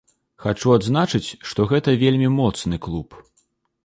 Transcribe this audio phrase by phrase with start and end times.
[0.43, 3.19] Хачу адзначыць, што гэта вельмі моцны клуб.